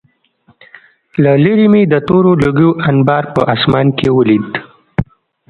[1.23, 4.49] له لېرې مې د تورو لوګیو انبار په آسمان کې ولید